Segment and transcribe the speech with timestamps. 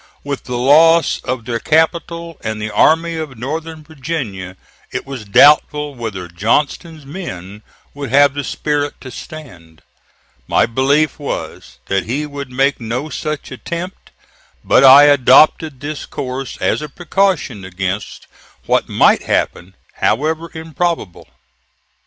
[0.23, 4.57] With the loss of their capital and the Army of Northern Virginia
[4.91, 7.61] it was doubtful whether Johnston's men
[7.93, 9.83] would have the spirit to stand.
[10.47, 14.09] My belief was that he would make no such attempt;
[14.63, 18.25] but I adopted this course as a precaution against
[18.65, 21.27] what might happen, however improbable.